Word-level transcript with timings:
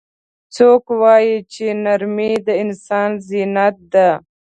څوک 0.55 0.83
وایي 1.01 1.35
چې 1.53 1.65
نرمۍ 1.83 2.33
د 2.47 2.49
انسان 2.63 3.09
زینت 3.27 3.75
ده 3.93 4.09